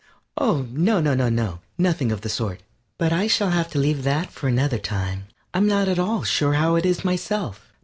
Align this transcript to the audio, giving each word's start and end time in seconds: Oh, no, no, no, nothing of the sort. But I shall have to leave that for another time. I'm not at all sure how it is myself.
Oh, 0.35 0.65
no, 0.71 0.99
no, 0.99 1.13
no, 1.13 1.59
nothing 1.77 2.11
of 2.11 2.21
the 2.21 2.27
sort. 2.27 2.61
But 2.97 3.13
I 3.13 3.27
shall 3.27 3.51
have 3.51 3.69
to 3.73 3.77
leave 3.77 4.01
that 4.01 4.31
for 4.31 4.47
another 4.47 4.79
time. 4.79 5.27
I'm 5.53 5.67
not 5.67 5.87
at 5.87 5.99
all 5.99 6.23
sure 6.23 6.53
how 6.53 6.73
it 6.75 6.87
is 6.87 7.05
myself. 7.05 7.71